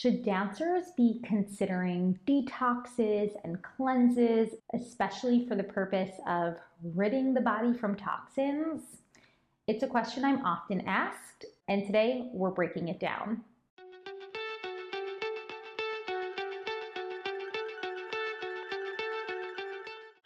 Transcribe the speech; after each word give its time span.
Should 0.00 0.24
dancers 0.24 0.84
be 0.96 1.20
considering 1.26 2.18
detoxes 2.26 3.32
and 3.44 3.62
cleanses, 3.62 4.54
especially 4.72 5.46
for 5.46 5.56
the 5.56 5.62
purpose 5.62 6.12
of 6.26 6.56
ridding 6.82 7.34
the 7.34 7.42
body 7.42 7.74
from 7.74 7.96
toxins? 7.96 8.80
It's 9.66 9.82
a 9.82 9.86
question 9.86 10.24
I'm 10.24 10.42
often 10.42 10.80
asked, 10.88 11.44
and 11.68 11.84
today 11.84 12.30
we're 12.32 12.50
breaking 12.50 12.88
it 12.88 12.98
down. 12.98 13.42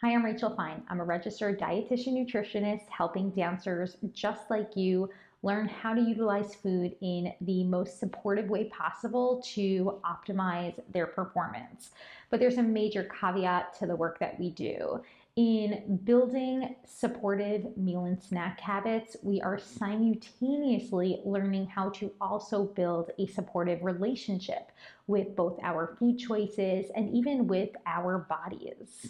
Hi, 0.01 0.13
I'm 0.13 0.23
Rachel 0.23 0.55
Fine. 0.55 0.83
I'm 0.87 1.01
a 1.01 1.03
registered 1.03 1.59
dietitian 1.59 2.13
nutritionist 2.13 2.87
helping 2.87 3.31
dancers 3.31 3.97
just 4.13 4.49
like 4.49 4.77
you 4.77 5.09
learn 5.45 5.67
how 5.67 5.93
to 5.93 6.01
utilize 6.01 6.55
food 6.55 6.95
in 7.01 7.31
the 7.41 7.63
most 7.63 7.99
supportive 7.99 8.49
way 8.49 8.63
possible 8.65 9.43
to 9.45 10.01
optimize 10.03 10.79
their 10.91 11.05
performance. 11.05 11.91
But 12.31 12.39
there's 12.39 12.57
a 12.57 12.63
major 12.63 13.07
caveat 13.21 13.77
to 13.79 13.85
the 13.85 13.95
work 13.95 14.19
that 14.19 14.39
we 14.39 14.49
do. 14.49 15.01
In 15.35 15.99
building 16.03 16.75
supportive 16.87 17.77
meal 17.77 18.05
and 18.05 18.19
snack 18.19 18.59
habits, 18.59 19.17
we 19.21 19.39
are 19.39 19.59
simultaneously 19.59 21.21
learning 21.25 21.67
how 21.67 21.89
to 21.89 22.11
also 22.19 22.63
build 22.63 23.11
a 23.19 23.27
supportive 23.27 23.83
relationship 23.83 24.71
with 25.05 25.35
both 25.35 25.59
our 25.61 25.95
food 25.99 26.17
choices 26.17 26.89
and 26.95 27.13
even 27.13 27.45
with 27.45 27.69
our 27.85 28.17
bodies. 28.17 29.09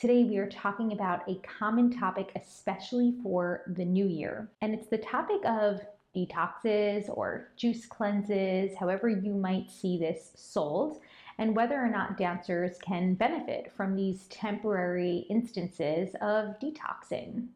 Today, 0.00 0.24
we 0.24 0.38
are 0.38 0.48
talking 0.48 0.92
about 0.92 1.28
a 1.28 1.38
common 1.58 1.90
topic, 1.90 2.32
especially 2.34 3.16
for 3.22 3.64
the 3.66 3.84
new 3.84 4.06
year, 4.06 4.48
and 4.62 4.72
it's 4.72 4.86
the 4.86 4.96
topic 4.96 5.44
of 5.44 5.82
detoxes 6.16 7.04
or 7.14 7.48
juice 7.54 7.84
cleanses, 7.84 8.74
however, 8.78 9.10
you 9.10 9.34
might 9.34 9.70
see 9.70 9.98
this 9.98 10.32
sold, 10.36 11.02
and 11.36 11.54
whether 11.54 11.74
or 11.74 11.90
not 11.90 12.16
dancers 12.16 12.78
can 12.78 13.12
benefit 13.12 13.70
from 13.76 13.94
these 13.94 14.26
temporary 14.28 15.26
instances 15.28 16.14
of 16.22 16.58
detoxing. 16.58 17.48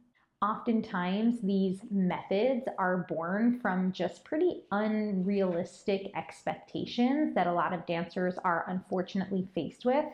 Oftentimes, 0.43 1.41
these 1.41 1.81
methods 1.91 2.67
are 2.77 3.07
born 3.09 3.59
from 3.59 3.91
just 3.91 4.23
pretty 4.23 4.65
unrealistic 4.71 6.11
expectations 6.15 7.35
that 7.35 7.47
a 7.47 7.53
lot 7.53 7.73
of 7.73 7.87
dancers 7.87 8.35
are 8.45 8.67
unfortunately 8.69 9.49
faced 9.55 9.87
with 9.87 10.05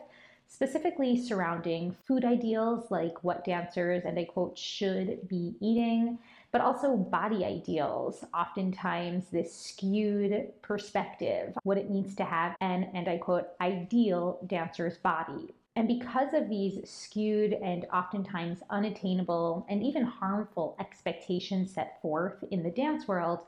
specifically 0.51 1.17
surrounding 1.17 1.95
food 2.05 2.25
ideals 2.25 2.91
like 2.91 3.23
what 3.23 3.45
dancers, 3.45 4.03
and 4.03 4.19
I 4.19 4.25
quote, 4.25 4.57
should 4.57 5.27
be 5.27 5.55
eating, 5.61 6.19
but 6.51 6.59
also 6.59 6.97
body 6.97 7.45
ideals, 7.45 8.25
oftentimes 8.33 9.27
this 9.31 9.55
skewed 9.55 10.51
perspective, 10.61 11.57
what 11.63 11.77
it 11.77 11.89
needs 11.89 12.15
to 12.15 12.25
have 12.25 12.55
an, 12.59 12.89
and 12.93 13.07
I 13.07 13.17
quote, 13.17 13.47
ideal 13.61 14.39
dancer's 14.45 14.97
body. 14.97 15.53
And 15.77 15.87
because 15.87 16.33
of 16.33 16.49
these 16.49 16.87
skewed 16.87 17.53
and 17.53 17.85
oftentimes 17.93 18.59
unattainable 18.69 19.65
and 19.69 19.81
even 19.81 20.03
harmful 20.03 20.75
expectations 20.81 21.73
set 21.73 22.01
forth 22.01 22.43
in 22.51 22.61
the 22.61 22.71
dance 22.71 23.07
world, 23.07 23.39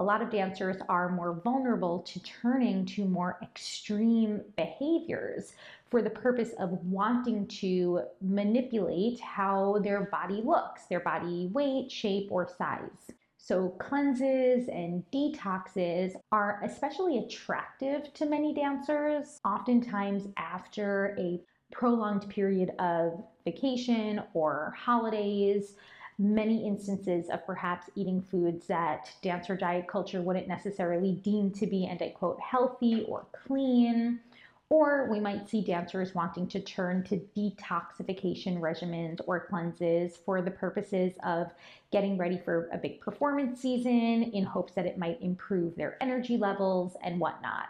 a 0.00 0.02
lot 0.02 0.22
of 0.22 0.30
dancers 0.30 0.78
are 0.88 1.10
more 1.10 1.34
vulnerable 1.44 1.98
to 2.00 2.18
turning 2.20 2.86
to 2.86 3.04
more 3.04 3.38
extreme 3.42 4.40
behaviors 4.56 5.52
for 5.90 6.00
the 6.00 6.08
purpose 6.08 6.52
of 6.58 6.70
wanting 6.86 7.46
to 7.46 8.00
manipulate 8.22 9.20
how 9.20 9.78
their 9.84 10.06
body 10.06 10.40
looks, 10.42 10.84
their 10.86 11.00
body 11.00 11.50
weight, 11.52 11.92
shape, 11.92 12.28
or 12.30 12.48
size. 12.48 13.10
So, 13.36 13.70
cleanses 13.78 14.68
and 14.68 15.04
detoxes 15.12 16.14
are 16.32 16.62
especially 16.64 17.18
attractive 17.18 18.10
to 18.14 18.24
many 18.24 18.54
dancers, 18.54 19.38
oftentimes 19.44 20.28
after 20.38 21.14
a 21.18 21.40
prolonged 21.72 22.26
period 22.30 22.70
of 22.78 23.22
vacation 23.44 24.22
or 24.32 24.74
holidays 24.78 25.74
many 26.20 26.66
instances 26.66 27.30
of 27.30 27.44
perhaps 27.46 27.88
eating 27.94 28.20
foods 28.20 28.66
that 28.66 29.10
dancer 29.22 29.56
diet 29.56 29.88
culture 29.88 30.20
wouldn't 30.20 30.46
necessarily 30.46 31.12
deem 31.12 31.50
to 31.52 31.66
be, 31.66 31.86
and 31.86 32.00
I 32.02 32.10
quote, 32.10 32.38
healthy 32.40 33.04
or 33.08 33.24
clean. 33.32 34.20
Or 34.68 35.08
we 35.10 35.18
might 35.18 35.48
see 35.48 35.62
dancers 35.62 36.14
wanting 36.14 36.46
to 36.48 36.60
turn 36.60 37.02
to 37.04 37.16
detoxification 37.36 38.60
regimens 38.60 39.18
or 39.26 39.40
cleanses 39.40 40.18
for 40.24 40.42
the 40.42 40.50
purposes 40.50 41.14
of 41.24 41.50
getting 41.90 42.18
ready 42.18 42.38
for 42.44 42.68
a 42.70 42.78
big 42.78 43.00
performance 43.00 43.60
season 43.60 44.30
in 44.32 44.44
hopes 44.44 44.74
that 44.74 44.86
it 44.86 44.98
might 44.98 45.20
improve 45.22 45.74
their 45.74 45.96
energy 46.00 46.36
levels 46.36 46.96
and 47.02 47.18
whatnot. 47.18 47.66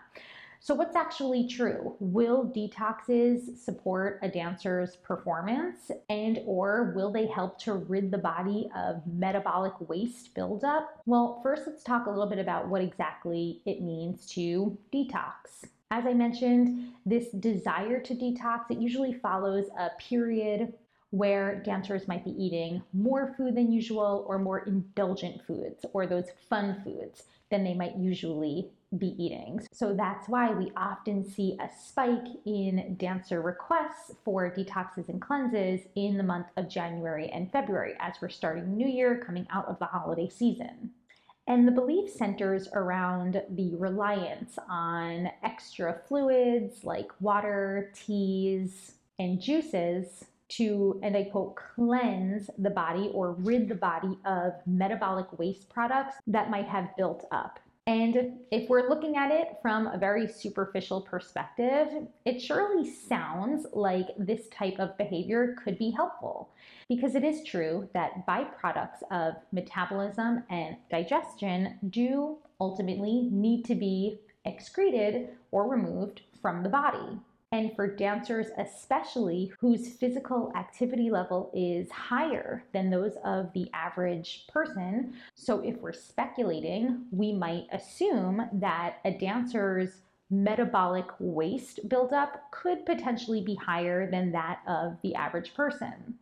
So, 0.62 0.74
what's 0.74 0.94
actually 0.94 1.48
true? 1.48 1.96
Will 2.00 2.44
detoxes 2.54 3.56
support 3.56 4.18
a 4.20 4.28
dancer's 4.28 4.96
performance 4.96 5.90
and 6.10 6.38
or 6.44 6.92
will 6.94 7.10
they 7.10 7.26
help 7.26 7.58
to 7.60 7.72
rid 7.72 8.10
the 8.10 8.18
body 8.18 8.70
of 8.76 9.00
metabolic 9.06 9.72
waste 9.88 10.34
buildup? 10.34 11.00
Well, 11.06 11.40
first 11.42 11.62
let's 11.66 11.82
talk 11.82 12.04
a 12.04 12.10
little 12.10 12.28
bit 12.28 12.38
about 12.38 12.68
what 12.68 12.82
exactly 12.82 13.62
it 13.64 13.80
means 13.80 14.26
to 14.32 14.76
detox. 14.92 15.64
As 15.90 16.04
I 16.04 16.12
mentioned, 16.12 16.92
this 17.06 17.30
desire 17.30 17.98
to 17.98 18.14
detox, 18.14 18.70
it 18.70 18.78
usually 18.78 19.14
follows 19.14 19.70
a 19.78 19.88
period 19.98 20.74
where 21.08 21.62
dancers 21.62 22.06
might 22.06 22.22
be 22.22 22.32
eating 22.32 22.82
more 22.92 23.34
food 23.38 23.56
than 23.56 23.72
usual 23.72 24.26
or 24.28 24.38
more 24.38 24.60
indulgent 24.60 25.42
foods 25.46 25.86
or 25.94 26.06
those 26.06 26.26
fun 26.50 26.82
foods 26.84 27.24
than 27.50 27.64
they 27.64 27.74
might 27.74 27.96
usually 27.96 28.70
be 28.98 29.14
eating. 29.22 29.60
So 29.72 29.94
that's 29.94 30.28
why 30.28 30.52
we 30.52 30.72
often 30.76 31.24
see 31.24 31.56
a 31.60 31.68
spike 31.80 32.26
in 32.44 32.96
dancer 32.98 33.40
requests 33.40 34.12
for 34.24 34.50
detoxes 34.50 35.08
and 35.08 35.20
cleanses 35.20 35.86
in 35.94 36.16
the 36.16 36.24
month 36.24 36.46
of 36.56 36.68
January 36.68 37.28
and 37.28 37.50
February 37.52 37.94
as 38.00 38.14
we're 38.20 38.28
starting 38.28 38.76
New 38.76 38.88
Year 38.88 39.22
coming 39.24 39.46
out 39.50 39.68
of 39.68 39.78
the 39.78 39.86
holiday 39.86 40.28
season. 40.28 40.90
And 41.46 41.66
the 41.66 41.72
belief 41.72 42.10
centers 42.10 42.68
around 42.72 43.42
the 43.50 43.74
reliance 43.76 44.58
on 44.68 45.30
extra 45.42 46.00
fluids 46.06 46.84
like 46.84 47.10
water, 47.20 47.92
teas, 47.94 48.92
and 49.18 49.40
juices 49.40 50.24
to, 50.50 51.00
and 51.02 51.16
I 51.16 51.24
quote, 51.24 51.56
cleanse 51.56 52.50
the 52.58 52.70
body 52.70 53.10
or 53.12 53.32
rid 53.32 53.68
the 53.68 53.74
body 53.74 54.18
of 54.24 54.54
metabolic 54.66 55.38
waste 55.38 55.68
products 55.68 56.16
that 56.26 56.50
might 56.50 56.66
have 56.66 56.96
built 56.96 57.26
up. 57.30 57.58
And 57.90 58.38
if 58.52 58.68
we're 58.68 58.88
looking 58.88 59.16
at 59.16 59.32
it 59.32 59.56
from 59.60 59.88
a 59.88 59.98
very 59.98 60.28
superficial 60.28 61.00
perspective, 61.00 61.88
it 62.24 62.40
surely 62.40 62.88
sounds 62.88 63.66
like 63.72 64.06
this 64.16 64.46
type 64.46 64.78
of 64.78 64.96
behavior 64.96 65.56
could 65.64 65.76
be 65.76 65.90
helpful 65.90 66.50
because 66.88 67.16
it 67.16 67.24
is 67.24 67.42
true 67.42 67.88
that 67.92 68.24
byproducts 68.28 69.02
of 69.10 69.34
metabolism 69.50 70.44
and 70.50 70.76
digestion 70.88 71.80
do 71.88 72.38
ultimately 72.60 73.28
need 73.32 73.64
to 73.64 73.74
be 73.74 74.20
excreted 74.44 75.30
or 75.50 75.68
removed 75.68 76.20
from 76.40 76.62
the 76.62 76.68
body. 76.68 77.18
And 77.52 77.74
for 77.74 77.88
dancers, 77.88 78.46
especially 78.58 79.52
whose 79.58 79.88
physical 79.88 80.52
activity 80.54 81.10
level 81.10 81.50
is 81.52 81.90
higher 81.90 82.62
than 82.72 82.90
those 82.90 83.14
of 83.24 83.52
the 83.54 83.68
average 83.74 84.46
person. 84.48 85.14
So, 85.34 85.60
if 85.60 85.76
we're 85.78 85.92
speculating, 85.92 87.06
we 87.10 87.32
might 87.32 87.66
assume 87.72 88.48
that 88.52 88.98
a 89.04 89.10
dancer's 89.10 90.02
metabolic 90.30 91.06
waste 91.18 91.88
buildup 91.88 92.52
could 92.52 92.86
potentially 92.86 93.42
be 93.42 93.56
higher 93.56 94.08
than 94.08 94.30
that 94.30 94.60
of 94.68 94.96
the 95.02 95.16
average 95.16 95.52
person. 95.54 96.14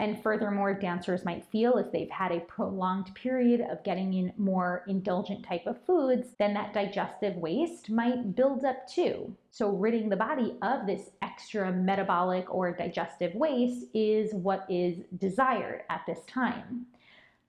And 0.00 0.22
furthermore, 0.22 0.72
dancers 0.72 1.26
might 1.26 1.44
feel 1.44 1.76
if 1.76 1.92
they've 1.92 2.08
had 2.08 2.32
a 2.32 2.40
prolonged 2.40 3.14
period 3.14 3.60
of 3.60 3.84
getting 3.84 4.14
in 4.14 4.32
more 4.38 4.82
indulgent 4.88 5.44
type 5.44 5.66
of 5.66 5.78
foods, 5.84 6.28
then 6.38 6.54
that 6.54 6.72
digestive 6.72 7.36
waste 7.36 7.90
might 7.90 8.34
build 8.34 8.64
up 8.64 8.88
too. 8.88 9.36
So, 9.50 9.68
ridding 9.68 10.08
the 10.08 10.16
body 10.16 10.56
of 10.62 10.86
this 10.86 11.10
extra 11.20 11.70
metabolic 11.70 12.46
or 12.48 12.74
digestive 12.74 13.34
waste 13.34 13.88
is 13.92 14.32
what 14.32 14.64
is 14.70 15.02
desired 15.18 15.82
at 15.90 16.06
this 16.06 16.24
time. 16.24 16.86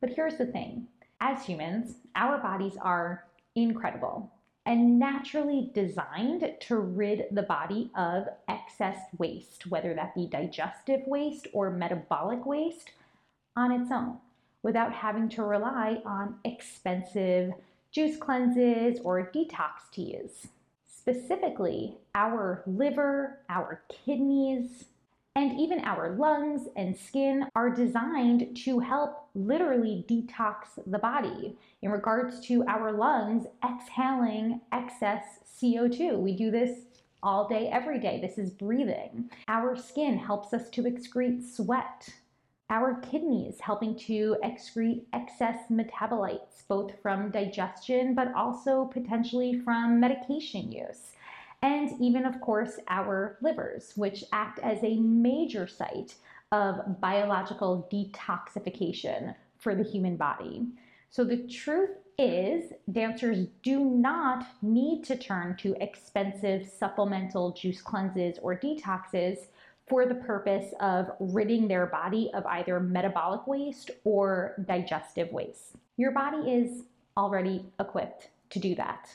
But 0.02 0.10
here's 0.10 0.36
the 0.36 0.46
thing 0.46 0.88
as 1.22 1.46
humans, 1.46 2.00
our 2.18 2.38
bodies 2.38 2.76
are 2.82 3.28
incredible 3.56 4.30
and 4.66 5.00
naturally 5.00 5.72
designed 5.74 6.56
to 6.60 6.78
rid 6.78 7.26
the 7.32 7.42
body 7.44 7.90
of 7.96 8.28
excess 8.48 9.00
waste, 9.18 9.68
whether 9.68 9.94
that 9.94 10.14
be 10.16 10.28
digestive 10.28 11.02
waste 11.08 11.48
or 11.54 11.72
metabolic 11.72 12.46
waste, 12.46 12.92
on 13.56 13.72
its 13.72 13.92
own 13.92 14.18
without 14.64 14.94
having 14.94 15.28
to 15.30 15.44
rely 15.44 16.02
on 16.06 16.36
expensive 16.46 17.52
juice 17.92 18.18
cleanses 18.18 19.00
or 19.04 19.32
detox 19.34 19.90
teas. 19.92 20.48
Specifically, 20.86 21.98
our 22.14 22.62
liver, 22.68 23.40
our 23.50 23.82
kidneys, 23.90 24.86
And 25.36 25.58
even 25.60 25.80
our 25.86 26.16
lungs 26.18 26.68
and 26.76 26.96
skin 26.96 27.48
are 27.56 27.70
designed 27.70 28.56
to 28.66 28.80
help 28.80 29.30
literally 29.34 30.06
detox 30.10 30.78
the 30.86 31.00
body. 31.00 31.58
In 31.82 31.90
regards 31.90 32.42
to 32.48 32.66
our 32.68 32.92
lungs, 32.92 33.48
exhaling 33.64 34.60
excess 34.74 35.24
CO2. 35.58 36.20
We 36.20 36.36
do 36.36 36.52
this 36.52 36.80
all 37.24 37.48
day, 37.48 37.70
every 37.70 38.00
day. 38.00 38.20
This 38.20 38.38
is 38.38 38.50
breathing. 38.50 39.30
Our 39.48 39.78
skin 39.78 40.18
helps 40.18 40.54
us 40.54 40.70
to 40.72 40.84
excrete 40.84 41.44
sweat. 41.44 42.10
Our 42.70 43.00
kidneys 43.02 43.60
helping 43.60 43.98
to 44.00 44.38
excrete 44.44 45.04
excess 45.14 45.60
metabolites, 45.70 46.68
both 46.68 46.94
from 47.02 47.32
digestion, 47.32 48.16
but 48.16 48.34
also 48.34 48.86
potentially 48.86 49.60
from 49.60 50.00
medication 50.00 50.72
use. 50.72 51.12
And 51.62 51.92
even, 52.02 52.26
of 52.26 52.42
course, 52.42 52.80
our 52.88 53.38
livers, 53.42 53.94
which 53.96 54.24
act 54.32 54.60
as 54.60 54.84
a 54.84 54.96
major 54.98 55.68
site 55.68 56.16
of 56.52 57.00
biological 57.00 57.88
detoxification 57.92 59.36
for 59.58 59.76
the 59.76 59.84
human 59.84 60.18
body. 60.18 60.66
So 61.12 61.24
the 61.24 61.48
truth 61.48 61.92
is 62.18 62.74
dancers 62.92 63.48
do 63.64 63.80
not 63.80 64.46
need 64.62 65.04
to 65.06 65.16
turn 65.16 65.56
to 65.58 65.76
expensive 65.82 66.68
supplemental 66.68 67.52
juice 67.52 67.82
cleanses 67.82 68.38
or 68.42 68.56
detoxes 68.56 69.48
for 69.88 70.06
the 70.06 70.16
purpose 70.16 70.74
of 70.80 71.12
ridding 71.20 71.68
their 71.68 71.86
body 71.86 72.32
of 72.34 72.46
either 72.46 72.80
metabolic 72.80 73.46
waste 73.46 73.92
or 74.04 74.56
digestive 74.68 75.32
waste. 75.32 75.76
Your 75.98 76.12
body 76.12 76.52
is 76.52 76.84
already 77.18 77.66
equipped 77.80 78.30
to 78.52 78.60
do 78.60 78.74
that. 78.76 79.10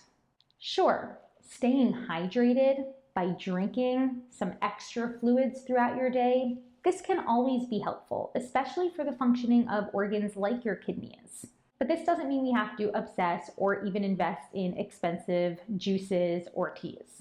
Sure, 0.58 1.18
staying 1.46 1.92
hydrated 2.08 2.84
by 3.14 3.34
drinking 3.38 4.22
some 4.30 4.52
extra 4.62 5.18
fluids 5.18 5.62
throughout 5.62 5.96
your 5.96 6.10
day, 6.10 6.58
this 6.84 7.00
can 7.00 7.26
always 7.26 7.66
be 7.66 7.78
helpful, 7.78 8.30
especially 8.34 8.90
for 8.90 9.04
the 9.04 9.12
functioning 9.12 9.66
of 9.68 9.88
organs 9.92 10.36
like 10.36 10.64
your 10.64 10.76
kidneys. 10.76 11.46
But 11.78 11.88
this 11.88 12.04
doesn't 12.04 12.28
mean 12.28 12.42
we 12.42 12.52
have 12.52 12.76
to 12.78 12.96
obsess 12.96 13.50
or 13.56 13.84
even 13.84 14.04
invest 14.04 14.48
in 14.54 14.76
expensive 14.76 15.60
juices 15.76 16.48
or 16.54 16.70
teas. 16.70 17.20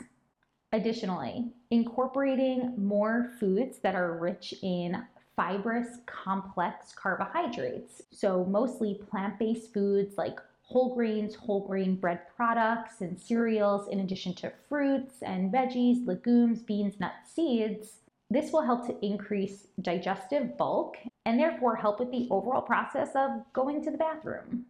Additionally, 0.72 1.51
incorporating 1.72 2.74
more 2.77 3.31
foods 3.39 3.80
that 3.80 3.95
are 3.95 4.18
rich 4.18 4.54
in 4.62 5.04
fibrous, 5.36 5.98
complex 6.06 6.94
carbohydrates. 6.94 8.04
So, 8.12 8.45
mostly 8.45 8.95
plant 9.10 9.39
based 9.39 9.74
foods 9.74 10.18
like 10.18 10.39
whole 10.66 10.96
grains, 10.96 11.36
whole 11.36 11.66
grain 11.66 11.96
bread 11.96 12.22
products, 12.36 13.02
and 13.02 13.20
cereals, 13.20 13.88
in 13.88 14.00
addition 14.00 14.34
to 14.34 14.52
fruits 14.68 15.22
and 15.22 15.52
veggies, 15.52 16.06
legumes, 16.06 16.62
beans, 16.62 17.00
nuts, 17.00 17.32
seeds. 17.34 18.00
This 18.30 18.52
will 18.52 18.64
help 18.64 18.88
to 18.88 19.06
increase 19.06 19.68
digestive 19.82 20.58
bulk 20.58 20.98
and 21.26 21.40
therefore 21.40 21.76
help 21.76 22.00
with 22.00 22.12
the 22.12 22.28
overall 22.32 22.62
process 22.62 23.10
of 23.16 23.42
going 23.54 23.84
to 23.84 23.92
the 23.92 23.98
bathroom. 23.98 24.66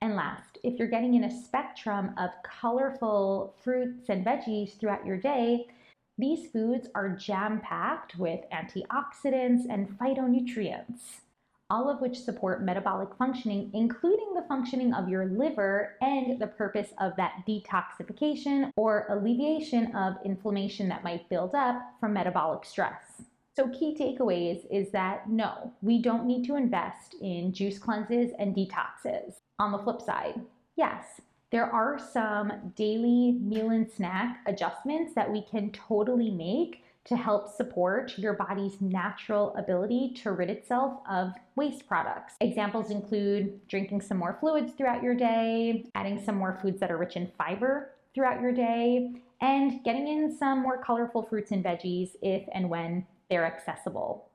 And 0.00 0.14
last, 0.14 0.58
if 0.62 0.78
you're 0.78 0.88
getting 0.88 1.14
in 1.14 1.24
a 1.24 1.42
spectrum 1.44 2.12
of 2.18 2.30
colorful 2.42 3.54
fruits 3.64 4.10
and 4.10 4.24
veggies 4.24 4.78
throughout 4.78 5.04
your 5.04 5.16
day, 5.16 5.66
these 6.18 6.50
foods 6.50 6.88
are 6.94 7.08
jam 7.10 7.60
packed 7.60 8.16
with 8.18 8.40
antioxidants 8.52 9.62
and 9.68 9.88
phytonutrients, 9.98 11.20
all 11.70 11.90
of 11.90 12.00
which 12.00 12.18
support 12.18 12.64
metabolic 12.64 13.08
functioning, 13.18 13.70
including 13.74 14.32
the 14.34 14.44
functioning 14.48 14.94
of 14.94 15.08
your 15.08 15.26
liver 15.26 15.96
and 16.00 16.40
the 16.40 16.46
purpose 16.46 16.92
of 16.98 17.12
that 17.16 17.44
detoxification 17.46 18.70
or 18.76 19.06
alleviation 19.10 19.94
of 19.94 20.14
inflammation 20.24 20.88
that 20.88 21.04
might 21.04 21.28
build 21.28 21.54
up 21.54 21.76
from 22.00 22.14
metabolic 22.14 22.64
stress. 22.64 23.22
So, 23.54 23.68
key 23.68 23.96
takeaways 23.98 24.64
is 24.70 24.90
that 24.92 25.28
no, 25.28 25.72
we 25.82 26.00
don't 26.00 26.26
need 26.26 26.46
to 26.46 26.54
invest 26.54 27.16
in 27.20 27.52
juice 27.52 27.78
cleanses 27.78 28.30
and 28.38 28.54
detoxes. 28.54 29.34
On 29.58 29.72
the 29.72 29.78
flip 29.78 30.00
side, 30.00 30.40
yes, 30.76 31.20
there 31.50 31.66
are 31.66 31.98
some 31.98 32.72
daily 32.76 33.32
meal 33.40 33.70
and 33.70 33.90
snack 33.90 34.40
adjustments 34.46 35.14
that 35.14 35.32
we 35.32 35.42
can 35.42 35.72
totally 35.72 36.30
make 36.30 36.84
to 37.08 37.16
help 37.16 37.48
support 37.48 38.16
your 38.18 38.34
body's 38.34 38.80
natural 38.80 39.54
ability 39.56 40.12
to 40.22 40.32
rid 40.32 40.50
itself 40.50 41.00
of 41.10 41.32
waste 41.56 41.88
products. 41.88 42.34
Examples 42.40 42.90
include 42.90 43.66
drinking 43.66 44.02
some 44.02 44.18
more 44.18 44.36
fluids 44.40 44.72
throughout 44.74 45.02
your 45.02 45.14
day, 45.14 45.86
adding 45.94 46.22
some 46.22 46.36
more 46.36 46.58
foods 46.60 46.78
that 46.80 46.90
are 46.90 46.98
rich 46.98 47.16
in 47.16 47.30
fiber 47.38 47.92
throughout 48.14 48.42
your 48.42 48.52
day, 48.52 49.10
and 49.40 49.82
getting 49.84 50.06
in 50.06 50.36
some 50.36 50.60
more 50.60 50.82
colorful 50.82 51.22
fruits 51.22 51.50
and 51.50 51.64
veggies 51.64 52.10
if 52.20 52.46
and 52.52 52.68
when 52.68 53.06
they're 53.30 53.46
accessible. 53.46 54.28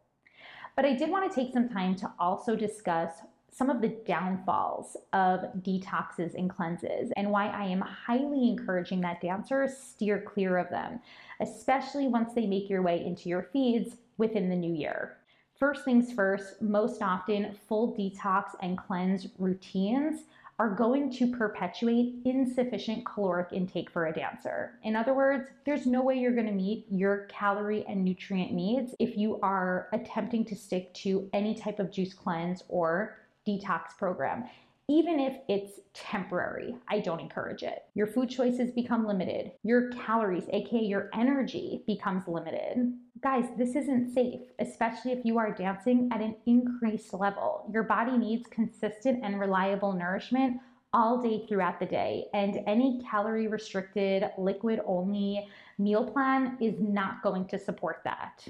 But 0.75 0.85
I 0.85 0.93
did 0.93 1.11
want 1.11 1.29
to 1.29 1.35
take 1.35 1.53
some 1.53 1.69
time 1.69 1.95
to 1.97 2.11
also 2.19 2.55
discuss 2.55 3.11
some 3.53 3.69
of 3.69 3.81
the 3.81 3.95
downfalls 4.05 4.97
of 5.13 5.41
detoxes 5.61 6.33
and 6.33 6.49
cleanses 6.49 7.11
and 7.15 7.29
why 7.29 7.47
I 7.47 7.65
am 7.65 7.81
highly 7.81 8.49
encouraging 8.49 9.01
that 9.01 9.21
dancers 9.21 9.77
steer 9.77 10.21
clear 10.21 10.57
of 10.57 10.69
them, 10.69 10.99
especially 11.39 12.07
once 12.07 12.33
they 12.33 12.47
make 12.47 12.69
your 12.69 12.81
way 12.81 13.05
into 13.05 13.29
your 13.29 13.43
feeds 13.53 13.97
within 14.17 14.49
the 14.49 14.55
new 14.55 14.73
year. 14.73 15.17
First 15.59 15.85
things 15.85 16.11
first, 16.11 16.61
most 16.61 17.01
often 17.01 17.55
full 17.67 17.95
detox 17.95 18.55
and 18.61 18.77
cleanse 18.77 19.27
routines 19.37 20.21
are 20.59 20.69
going 20.69 21.11
to 21.11 21.31
perpetuate 21.31 22.15
insufficient 22.25 23.05
caloric 23.05 23.49
intake 23.51 23.89
for 23.89 24.07
a 24.07 24.13
dancer. 24.13 24.79
In 24.83 24.95
other 24.95 25.13
words, 25.13 25.49
there's 25.65 25.85
no 25.85 26.03
way 26.03 26.15
you're 26.15 26.35
going 26.35 26.47
to 26.47 26.53
meet 26.53 26.85
your 26.89 27.25
calorie 27.25 27.85
and 27.87 28.03
nutrient 28.03 28.51
needs 28.51 28.93
if 28.99 29.17
you 29.17 29.39
are 29.41 29.89
attempting 29.93 30.45
to 30.45 30.55
stick 30.55 30.93
to 30.95 31.27
any 31.33 31.55
type 31.55 31.79
of 31.79 31.91
juice 31.91 32.13
cleanse 32.13 32.63
or 32.67 33.17
detox 33.47 33.97
program. 33.97 34.45
Even 34.89 35.17
if 35.17 35.37
it's 35.47 35.79
temporary, 35.93 36.75
I 36.89 36.99
don't 36.99 37.21
encourage 37.21 37.63
it. 37.63 37.83
Your 37.93 38.05
food 38.05 38.29
choices 38.29 38.71
become 38.71 39.07
limited. 39.07 39.53
Your 39.63 39.91
calories, 39.91 40.43
aka 40.51 40.83
your 40.83 41.09
energy, 41.13 41.83
becomes 41.87 42.27
limited. 42.27 42.93
Guys, 43.21 43.45
this 43.57 43.77
isn't 43.77 44.13
safe, 44.13 44.41
especially 44.59 45.13
if 45.13 45.23
you 45.23 45.37
are 45.37 45.53
dancing 45.53 46.09
at 46.11 46.19
an 46.19 46.35
increased 46.45 47.13
level. 47.13 47.69
Your 47.71 47.83
body 47.83 48.17
needs 48.17 48.45
consistent 48.49 49.23
and 49.23 49.39
reliable 49.39 49.93
nourishment 49.93 50.59
all 50.93 51.21
day 51.21 51.45
throughout 51.47 51.79
the 51.79 51.85
day, 51.85 52.25
and 52.33 52.59
any 52.67 53.01
calorie 53.09 53.47
restricted, 53.47 54.25
liquid 54.37 54.79
only 54.85 55.47
meal 55.79 56.05
plan 56.05 56.57
is 56.61 56.75
not 56.79 57.23
going 57.23 57.47
to 57.47 57.57
support 57.57 58.01
that. 58.03 58.45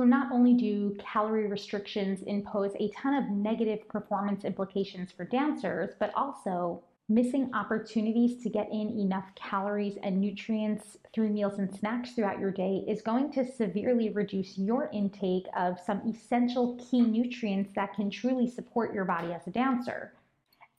So, 0.00 0.06
not 0.06 0.32
only 0.32 0.54
do 0.54 0.96
calorie 0.98 1.46
restrictions 1.46 2.22
impose 2.22 2.72
a 2.80 2.88
ton 2.88 3.12
of 3.22 3.28
negative 3.28 3.86
performance 3.86 4.46
implications 4.46 5.12
for 5.12 5.26
dancers, 5.26 5.90
but 6.00 6.10
also 6.16 6.82
missing 7.10 7.50
opportunities 7.52 8.42
to 8.42 8.48
get 8.48 8.70
in 8.72 8.98
enough 8.98 9.26
calories 9.34 9.98
and 10.02 10.18
nutrients 10.18 10.96
through 11.12 11.28
meals 11.28 11.58
and 11.58 11.70
snacks 11.70 12.12
throughout 12.12 12.40
your 12.40 12.50
day 12.50 12.82
is 12.88 13.02
going 13.02 13.30
to 13.32 13.44
severely 13.44 14.08
reduce 14.08 14.56
your 14.56 14.88
intake 14.90 15.44
of 15.54 15.78
some 15.78 16.00
essential 16.08 16.78
key 16.90 17.02
nutrients 17.02 17.74
that 17.74 17.92
can 17.92 18.08
truly 18.08 18.48
support 18.48 18.94
your 18.94 19.04
body 19.04 19.34
as 19.34 19.46
a 19.48 19.50
dancer. 19.50 20.14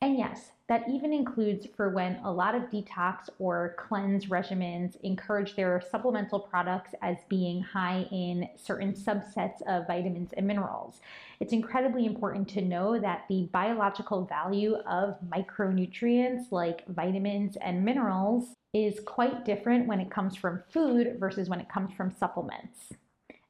And 0.04 0.18
yes, 0.18 0.52
that 0.68 0.90
even 0.90 1.14
includes 1.14 1.68
for 1.76 1.90
when 1.90 2.16
a 2.24 2.32
lot 2.32 2.56
of 2.56 2.72
detox 2.72 3.30
or 3.38 3.76
cleanse 3.78 4.26
regimens 4.26 5.00
encourage 5.02 5.56
their 5.56 5.80
supplemental 5.92 6.40
products 6.40 6.96
as 7.04 7.18
being 7.30 7.62
high 7.62 8.08
in 8.10 8.50
certain 8.56 8.94
subsets 8.94 9.62
of 9.68 9.86
vitamins 9.86 10.34
and 10.34 10.48
minerals. 10.48 11.02
It's 11.40 11.54
incredibly 11.54 12.08
important 12.08 12.48
to 12.50 12.62
know 12.62 13.00
that 13.00 13.26
the 13.30 13.48
biological 13.52 14.26
value 14.26 14.78
of 14.88 15.20
micronutrients 15.30 16.52
like 16.52 16.88
vitamins 16.88 17.58
and 17.58 17.86
minerals 17.86 18.54
is 18.74 19.00
quite 19.06 19.46
different 19.46 19.86
when 19.86 20.00
it 20.00 20.10
comes 20.10 20.36
from 20.36 20.64
food 20.72 21.18
versus 21.20 21.48
when 21.48 21.60
it 21.60 21.70
comes 21.70 21.94
from 21.94 22.12
supplements. 22.12 22.94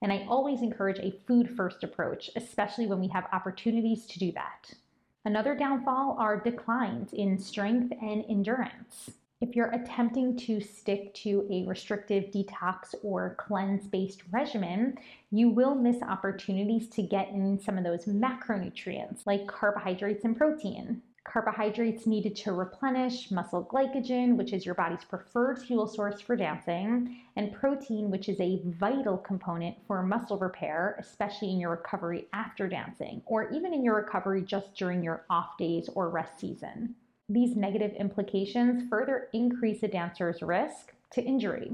And 0.02 0.12
I 0.12 0.26
always 0.28 0.64
encourage 0.64 1.00
a 1.00 1.18
food 1.28 1.56
first 1.56 1.84
approach, 1.84 2.30
especially 2.36 2.88
when 2.88 3.00
we 3.00 3.08
have 3.10 3.30
opportunities 3.32 4.06
to 4.08 4.20
do 4.20 4.34
that. 4.34 4.74
Another 5.24 5.56
downfall 5.56 6.16
are 6.18 6.40
declines 6.40 7.14
in 7.14 7.38
strength 7.38 7.94
and 8.02 8.26
endurance. 8.28 9.12
If 9.40 9.56
you're 9.56 9.70
attempting 9.72 10.36
to 10.38 10.60
stick 10.60 11.14
to 11.16 11.48
a 11.52 11.68
restrictive 11.68 12.32
detox 12.32 12.96
or 13.04 13.36
cleanse 13.40 13.88
based 13.88 14.24
regimen, 14.32 14.98
you 15.32 15.50
will 15.50 15.76
miss 15.76 16.02
opportunities 16.02 16.88
to 16.90 17.04
get 17.04 17.30
in 17.30 17.60
some 17.60 17.78
of 17.78 17.84
those 17.84 18.06
macronutrients 18.06 19.28
like 19.28 19.48
carbohydrates 19.48 20.26
and 20.26 20.36
protein 20.36 21.02
carbohydrates 21.24 22.08
needed 22.08 22.36
to 22.36 22.52
replenish 22.52 23.32
muscle 23.32 23.64
glycogen, 23.72 24.36
which 24.36 24.54
is 24.54 24.66
your 24.66 24.76
body's 24.76 25.04
preferred 25.04 25.60
fuel 25.60 25.88
source 25.88 26.20
for 26.20 26.36
dancing, 26.36 27.22
and 27.36 27.54
protein, 27.54 28.10
which 28.10 28.28
is 28.28 28.40
a 28.40 28.62
vital 28.66 29.18
component 29.18 29.76
for 29.88 30.02
muscle 30.04 30.38
repair, 30.38 30.96
especially 31.00 31.52
in 31.52 31.60
your 31.60 31.72
recovery 31.72 32.28
after 32.34 32.68
dancing, 32.68 33.22
or 33.26 33.52
even 33.52 33.74
in 33.74 33.84
your 33.84 33.96
recovery 33.96 34.42
just 34.42 34.74
during 34.76 35.04
your 35.04 35.26
off 35.30 35.58
days 35.58 35.90
or 35.94 36.10
rest 36.10 36.40
season. 36.40 36.96
These 37.30 37.56
negative 37.56 37.94
implications 37.94 38.90
further 38.90 39.30
increase 39.32 39.84
a 39.84 39.88
dancer's 39.88 40.42
risk 40.42 40.94
to 41.12 41.22
injury. 41.24 41.72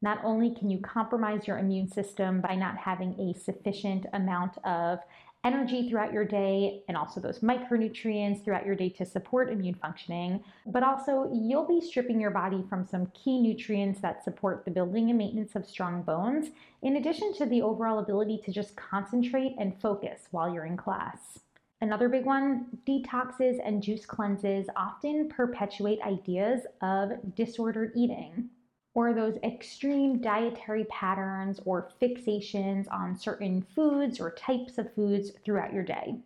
Not 0.00 0.18
only 0.24 0.52
can 0.52 0.68
you 0.68 0.80
compromise 0.80 1.46
your 1.46 1.58
immune 1.58 1.88
system 1.88 2.40
by 2.40 2.56
not 2.56 2.76
having 2.76 3.14
a 3.20 3.38
sufficient 3.38 4.06
amount 4.12 4.58
of 4.64 4.98
energy 5.44 5.88
throughout 5.88 6.12
your 6.12 6.24
day 6.24 6.82
and 6.88 6.96
also 6.96 7.20
those 7.20 7.40
micronutrients 7.40 8.44
throughout 8.44 8.64
your 8.64 8.76
day 8.76 8.88
to 8.88 9.04
support 9.04 9.50
immune 9.50 9.74
functioning, 9.74 10.42
but 10.66 10.82
also 10.82 11.28
you'll 11.32 11.66
be 11.66 11.80
stripping 11.80 12.20
your 12.20 12.30
body 12.30 12.64
from 12.68 12.86
some 12.86 13.06
key 13.06 13.40
nutrients 13.40 14.00
that 14.00 14.22
support 14.22 14.64
the 14.64 14.70
building 14.70 15.08
and 15.08 15.18
maintenance 15.18 15.56
of 15.56 15.66
strong 15.66 16.02
bones, 16.02 16.50
in 16.82 16.96
addition 16.96 17.34
to 17.34 17.46
the 17.46 17.62
overall 17.62 17.98
ability 17.98 18.40
to 18.44 18.52
just 18.52 18.76
concentrate 18.76 19.54
and 19.58 19.80
focus 19.80 20.28
while 20.30 20.52
you're 20.52 20.66
in 20.66 20.76
class. 20.76 21.40
Another 21.80 22.08
big 22.08 22.24
one 22.24 22.66
detoxes 22.86 23.58
and 23.64 23.82
juice 23.82 24.06
cleanses 24.06 24.66
often 24.76 25.28
perpetuate 25.28 26.00
ideas 26.02 26.60
of 26.80 27.10
disordered 27.34 27.90
eating 27.96 28.48
or 28.94 29.12
those 29.12 29.38
extreme 29.42 30.20
dietary 30.20 30.84
patterns 30.84 31.60
or 31.64 31.90
fixations 32.00 32.90
on 32.92 33.16
certain 33.16 33.62
foods 33.74 34.20
or 34.20 34.32
types 34.32 34.78
of 34.78 34.94
foods 34.94 35.32
throughout 35.44 35.72
your 35.72 35.82
day. 35.82 36.16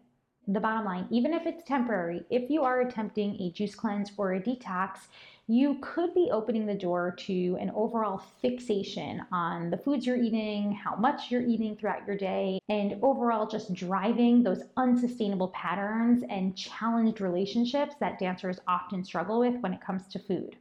The 0.48 0.60
bottom 0.60 0.84
line, 0.84 1.08
even 1.10 1.34
if 1.34 1.44
it's 1.44 1.64
temporary, 1.64 2.24
if 2.30 2.48
you 2.50 2.62
are 2.62 2.80
attempting 2.80 3.40
a 3.40 3.50
juice 3.50 3.74
cleanse 3.74 4.12
or 4.16 4.34
a 4.34 4.40
detox, 4.40 5.08
you 5.48 5.78
could 5.80 6.14
be 6.14 6.30
opening 6.32 6.66
the 6.66 6.74
door 6.74 7.14
to 7.18 7.56
an 7.60 7.70
overall 7.74 8.22
fixation 8.42 9.22
on 9.32 9.70
the 9.70 9.76
foods 9.76 10.06
you're 10.06 10.16
eating, 10.16 10.72
how 10.72 10.96
much 10.96 11.30
you're 11.30 11.42
eating 11.42 11.76
throughout 11.76 12.06
your 12.06 12.16
day, 12.16 12.60
and 12.68 12.96
overall 13.02 13.46
just 13.46 13.72
driving 13.74 14.42
those 14.42 14.62
unsustainable 14.76 15.48
patterns 15.48 16.24
and 16.28 16.56
challenged 16.56 17.20
relationships 17.20 17.94
that 18.00 18.18
dancers 18.18 18.58
often 18.66 19.04
struggle 19.04 19.40
with 19.40 19.56
when 19.60 19.72
it 19.72 19.80
comes 19.80 20.06
to 20.08 20.18
food. 20.18 20.56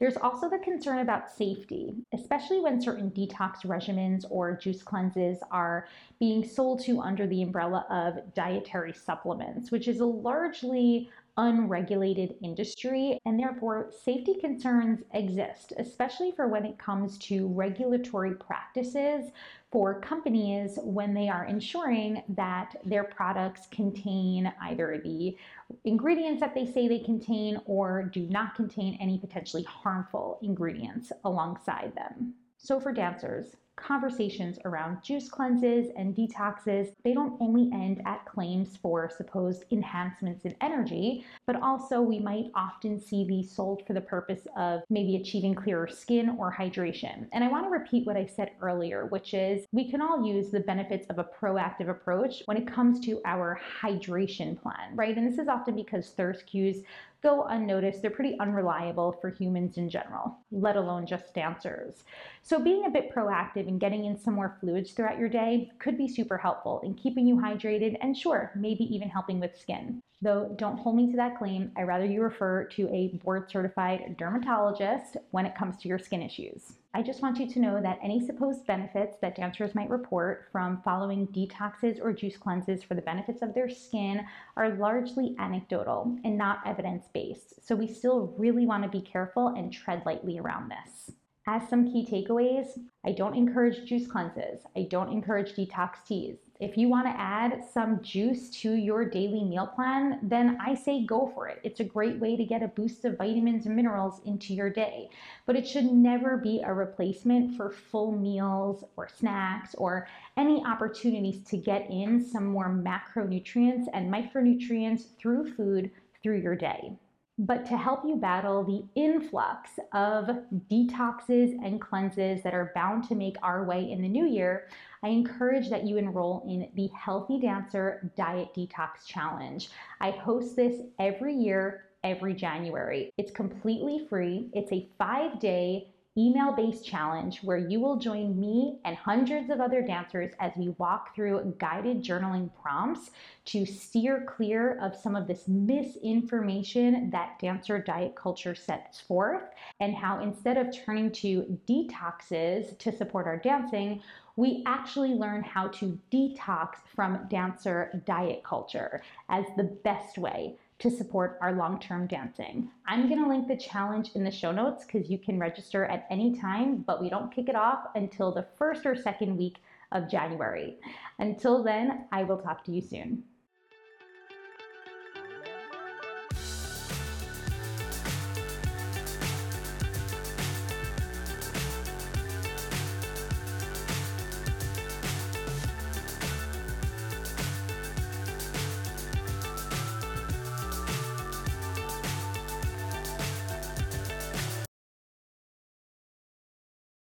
There's 0.00 0.16
also 0.16 0.48
the 0.48 0.58
concern 0.58 1.00
about 1.00 1.30
safety, 1.30 1.94
especially 2.14 2.58
when 2.58 2.80
certain 2.80 3.10
detox 3.10 3.66
regimens 3.66 4.24
or 4.30 4.56
juice 4.56 4.82
cleanses 4.82 5.38
are 5.50 5.86
being 6.18 6.42
sold 6.42 6.82
to 6.84 7.00
under 7.00 7.26
the 7.26 7.42
umbrella 7.42 7.84
of 7.90 8.34
dietary 8.34 8.94
supplements, 8.94 9.70
which 9.70 9.88
is 9.88 10.00
a 10.00 10.06
largely 10.06 11.10
unregulated 11.36 12.34
industry, 12.42 13.18
and 13.26 13.38
therefore 13.38 13.90
safety 14.04 14.34
concerns 14.40 15.00
exist, 15.14 15.72
especially 15.78 16.32
for 16.32 16.48
when 16.48 16.64
it 16.64 16.78
comes 16.78 17.18
to 17.18 17.48
regulatory 17.48 18.34
practices 18.34 19.30
for 19.70 20.00
companies 20.00 20.78
when 20.82 21.14
they 21.14 21.28
are 21.28 21.44
ensuring 21.44 22.22
that 22.28 22.74
their 22.84 23.04
products 23.04 23.68
contain 23.70 24.52
either 24.62 25.00
the 25.04 25.36
ingredients 25.84 26.40
that 26.40 26.54
they 26.54 26.66
say 26.66 26.88
they 26.88 26.98
contain 26.98 27.58
or 27.66 28.02
do 28.02 28.22
not 28.28 28.54
contain 28.54 28.98
any 29.00 29.18
potentially 29.18 29.62
harmful 29.62 30.38
ingredients 30.42 31.12
alongside 31.24 31.92
them. 31.94 32.34
So, 32.58 32.80
for 32.80 32.92
dancers, 32.92 33.56
conversations 33.80 34.58
around 34.64 35.02
juice 35.02 35.28
cleanses 35.28 35.90
and 35.96 36.14
detoxes, 36.14 36.92
they 37.04 37.14
don't 37.14 37.36
only 37.40 37.70
end 37.72 38.02
at 38.06 38.24
claims 38.26 38.76
for 38.76 39.10
supposed 39.10 39.64
enhancements 39.70 40.44
in 40.44 40.54
energy, 40.60 41.24
but 41.46 41.60
also 41.62 42.00
we 42.00 42.18
might 42.18 42.50
often 42.54 43.00
see 43.00 43.24
these 43.24 43.50
sold 43.50 43.82
for 43.86 43.92
the 43.92 44.00
purpose 44.00 44.46
of 44.56 44.82
maybe 44.90 45.16
achieving 45.16 45.54
clearer 45.54 45.88
skin 45.88 46.36
or 46.38 46.52
hydration. 46.52 47.26
And 47.32 47.42
I 47.42 47.48
want 47.48 47.64
to 47.66 47.70
repeat 47.70 48.06
what 48.06 48.16
I 48.16 48.26
said 48.26 48.52
earlier, 48.60 49.06
which 49.06 49.34
is 49.34 49.66
we 49.72 49.90
can 49.90 50.00
all 50.00 50.24
use 50.24 50.50
the 50.50 50.60
benefits 50.60 51.06
of 51.08 51.18
a 51.18 51.24
proactive 51.24 51.88
approach 51.88 52.42
when 52.46 52.56
it 52.56 52.66
comes 52.66 53.00
to 53.06 53.20
our 53.24 53.60
hydration 53.82 54.60
plan, 54.60 54.94
right? 54.94 55.16
And 55.16 55.30
this 55.30 55.38
is 55.38 55.48
often 55.48 55.74
because 55.74 56.10
thirst 56.10 56.46
cues 56.46 56.82
go 57.22 57.44
unnoticed. 57.44 58.02
They're 58.02 58.10
pretty 58.10 58.38
unreliable 58.38 59.12
for 59.20 59.30
humans 59.30 59.76
in 59.76 59.88
general, 59.88 60.38
let 60.50 60.76
alone 60.76 61.06
just 61.06 61.34
dancers. 61.34 62.04
So, 62.42 62.58
being 62.58 62.86
a 62.86 62.90
bit 62.90 63.14
proactive 63.14 63.68
and 63.68 63.80
getting 63.80 64.04
in 64.04 64.18
some 64.18 64.34
more 64.34 64.56
fluids 64.60 64.92
throughout 64.92 65.18
your 65.18 65.28
day 65.28 65.70
could 65.78 65.98
be 65.98 66.08
super 66.08 66.38
helpful 66.38 66.80
in 66.84 66.94
keeping 66.94 67.26
you 67.26 67.36
hydrated 67.36 67.96
and, 68.00 68.16
sure, 68.16 68.52
maybe 68.54 68.84
even 68.94 69.08
helping 69.08 69.40
with 69.40 69.58
skin. 69.58 70.00
Though, 70.22 70.54
don't 70.58 70.78
hold 70.78 70.96
me 70.96 71.10
to 71.10 71.16
that 71.16 71.38
claim. 71.38 71.72
I 71.76 71.82
rather 71.82 72.04
you 72.04 72.22
refer 72.22 72.64
to 72.64 72.88
a 72.94 73.16
board 73.24 73.50
certified 73.50 74.16
dermatologist 74.18 75.16
when 75.30 75.46
it 75.46 75.54
comes 75.54 75.76
to 75.78 75.88
your 75.88 75.98
skin 75.98 76.22
issues. 76.22 76.74
I 76.92 77.02
just 77.02 77.22
want 77.22 77.38
you 77.38 77.46
to 77.48 77.60
know 77.60 77.80
that 77.80 78.00
any 78.02 78.18
supposed 78.26 78.66
benefits 78.66 79.16
that 79.22 79.36
dancers 79.36 79.76
might 79.76 79.90
report 79.90 80.48
from 80.50 80.82
following 80.82 81.28
detoxes 81.28 82.02
or 82.02 82.12
juice 82.12 82.36
cleanses 82.36 82.82
for 82.82 82.96
the 82.96 83.02
benefits 83.02 83.42
of 83.42 83.54
their 83.54 83.68
skin 83.68 84.26
are 84.56 84.74
largely 84.74 85.36
anecdotal 85.38 86.18
and 86.24 86.36
not 86.36 86.66
evidence 86.66 87.06
based. 87.14 87.64
So 87.64 87.76
we 87.76 87.86
still 87.86 88.34
really 88.36 88.66
want 88.66 88.82
to 88.82 88.88
be 88.88 89.00
careful 89.00 89.48
and 89.48 89.72
tread 89.72 90.02
lightly 90.04 90.40
around 90.40 90.72
this. 90.72 91.12
As 91.46 91.68
some 91.68 91.84
key 91.84 92.04
takeaways, 92.04 92.66
I 93.06 93.12
don't 93.12 93.36
encourage 93.36 93.84
juice 93.84 94.08
cleanses. 94.08 94.62
I 94.76 94.88
don't 94.90 95.12
encourage 95.12 95.52
detox 95.52 96.04
teas. 96.04 96.49
If 96.60 96.76
you 96.76 96.90
want 96.90 97.06
to 97.06 97.18
add 97.18 97.64
some 97.72 98.02
juice 98.02 98.50
to 98.60 98.74
your 98.74 99.08
daily 99.08 99.44
meal 99.44 99.66
plan, 99.66 100.18
then 100.22 100.58
I 100.60 100.74
say 100.74 101.06
go 101.06 101.32
for 101.34 101.48
it. 101.48 101.58
It's 101.64 101.80
a 101.80 101.84
great 101.84 102.18
way 102.18 102.36
to 102.36 102.44
get 102.44 102.62
a 102.62 102.68
boost 102.68 103.06
of 103.06 103.16
vitamins 103.16 103.64
and 103.64 103.74
minerals 103.74 104.20
into 104.26 104.52
your 104.52 104.68
day. 104.68 105.08
But 105.46 105.56
it 105.56 105.66
should 105.66 105.86
never 105.86 106.36
be 106.36 106.60
a 106.60 106.74
replacement 106.74 107.56
for 107.56 107.70
full 107.70 108.12
meals 108.12 108.84
or 108.96 109.08
snacks 109.08 109.74
or 109.76 110.06
any 110.36 110.62
opportunities 110.62 111.42
to 111.44 111.56
get 111.56 111.90
in 111.90 112.22
some 112.22 112.44
more 112.44 112.68
macronutrients 112.68 113.86
and 113.94 114.12
micronutrients 114.12 115.16
through 115.18 115.54
food 115.54 115.90
through 116.22 116.40
your 116.40 116.56
day. 116.56 116.92
But 117.42 117.64
to 117.66 117.76
help 117.78 118.04
you 118.04 118.16
battle 118.16 118.62
the 118.62 118.84
influx 119.00 119.70
of 119.94 120.28
detoxes 120.70 121.56
and 121.64 121.80
cleanses 121.80 122.42
that 122.42 122.52
are 122.52 122.70
bound 122.74 123.04
to 123.04 123.14
make 123.14 123.36
our 123.42 123.64
way 123.64 123.90
in 123.90 124.02
the 124.02 124.08
new 124.10 124.26
year, 124.26 124.68
I 125.02 125.08
encourage 125.08 125.70
that 125.70 125.86
you 125.86 125.96
enroll 125.96 126.44
in 126.46 126.68
the 126.74 126.90
Healthy 126.94 127.40
Dancer 127.40 128.12
Diet 128.14 128.48
Detox 128.54 129.06
Challenge. 129.06 129.70
I 130.02 130.10
host 130.10 130.54
this 130.54 130.82
every 130.98 131.34
year, 131.34 131.86
every 132.04 132.34
January. 132.34 133.10
It's 133.16 133.30
completely 133.30 134.06
free, 134.10 134.50
it's 134.52 134.72
a 134.72 134.86
five 134.98 135.40
day 135.40 135.88
email 136.18 136.52
based 136.52 136.84
challenge 136.84 137.38
where 137.42 137.56
you 137.56 137.78
will 137.78 137.96
join 137.96 138.38
me 138.38 138.78
and 138.84 138.96
hundreds 138.96 139.48
of 139.48 139.60
other 139.60 139.80
dancers 139.80 140.32
as 140.40 140.52
we 140.56 140.70
walk 140.70 141.14
through 141.14 141.54
guided 141.58 142.02
journaling 142.02 142.50
prompts 142.60 143.12
to 143.44 143.64
steer 143.64 144.24
clear 144.26 144.76
of 144.80 144.96
some 144.96 145.14
of 145.14 145.28
this 145.28 145.46
misinformation 145.46 147.10
that 147.10 147.38
dancer 147.38 147.78
diet 147.78 148.16
culture 148.16 148.54
sets 148.54 149.00
forth, 149.00 149.44
and 149.78 149.94
how 149.94 150.20
instead 150.20 150.56
of 150.56 150.74
turning 150.74 151.12
to 151.12 151.58
detoxes 151.68 152.76
to 152.78 152.90
support 152.90 153.26
our 153.26 153.38
dancing, 153.38 154.02
we 154.34 154.62
actually 154.66 155.10
learn 155.10 155.42
how 155.42 155.68
to 155.68 155.98
detox 156.10 156.74
from 156.94 157.26
dancer 157.28 158.02
diet 158.04 158.42
culture 158.42 159.02
as 159.28 159.44
the 159.56 159.64
best 159.64 160.18
way 160.18 160.56
to 160.80 160.90
support 160.90 161.38
our 161.40 161.52
long-term 161.52 162.06
dancing. 162.06 162.70
I'm 162.86 163.08
gonna 163.08 163.28
link 163.28 163.46
the 163.46 163.56
challenge 163.56 164.10
in 164.14 164.24
the 164.24 164.30
show 164.30 164.50
notes 164.50 164.84
because 164.84 165.10
you 165.10 165.18
can 165.18 165.38
register 165.38 165.84
at 165.84 166.06
any 166.10 166.38
time, 166.38 166.78
but 166.78 167.00
we 167.00 167.10
don't 167.10 167.32
kick 167.32 167.48
it 167.48 167.54
off 167.54 167.88
until 167.94 168.32
the 168.32 168.46
first 168.56 168.86
or 168.86 168.96
second 168.96 169.36
week 169.36 169.58
of 169.92 170.10
January. 170.10 170.78
Until 171.18 171.62
then, 171.62 172.06
I 172.12 172.24
will 172.24 172.38
talk 172.38 172.64
to 172.64 172.72
you 172.72 172.80
soon. 172.80 173.24